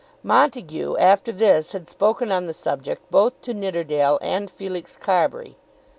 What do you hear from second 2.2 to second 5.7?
on the subject both to Nidderdale and Felix Carbury.